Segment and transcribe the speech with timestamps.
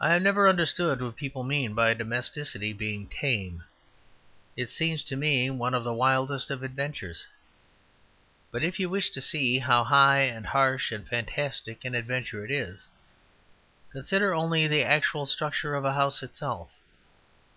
[0.00, 3.64] I have never understood what people mean by domesticity being tame;
[4.56, 7.26] it seems to me one of the wildest of adventures.
[8.52, 12.50] But if you wish to see how high and harsh and fantastic an adventure it
[12.52, 12.86] is,
[13.90, 16.70] consider only the actual structure of a house itself.